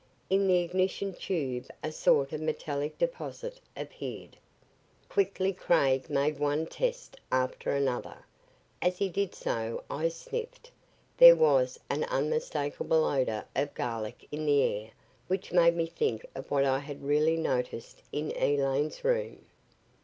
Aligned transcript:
In 0.31 0.47
the 0.47 0.57
ignition 0.57 1.13
tube 1.13 1.67
a 1.83 1.91
sort 1.91 2.33
of 2.33 2.41
metallic 2.41 2.97
deposit 2.97 3.59
appeared. 3.77 4.35
Quickly 5.09 5.53
Craig 5.53 6.09
made 6.09 6.39
one 6.39 6.65
test 6.65 7.17
after 7.31 7.69
another. 7.75 8.25
As 8.81 8.97
he 8.97 9.09
did 9.09 9.35
so, 9.35 9.83
I 9.91 10.07
sniffed. 10.07 10.71
There 11.17 11.35
was 11.35 11.79
an 11.87 12.03
unmistakable 12.05 13.05
odor 13.05 13.45
of 13.55 13.75
garlic 13.75 14.27
in 14.31 14.47
the 14.47 14.63
air 14.63 14.89
which 15.27 15.51
made 15.53 15.75
me 15.75 15.85
think 15.85 16.25
of 16.33 16.49
what 16.49 16.65
I 16.65 16.79
had 16.79 17.03
already 17.03 17.37
noticed 17.37 18.01
in 18.11 18.31
Elaine's 18.35 19.03
room. 19.03 19.45